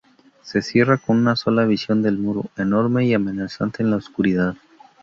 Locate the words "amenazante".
3.13-3.83